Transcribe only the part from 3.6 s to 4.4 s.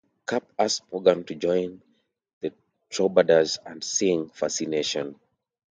and sing